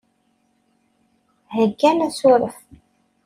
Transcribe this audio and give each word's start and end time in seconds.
Heggan 1.55 1.99
asuref. 2.07 2.57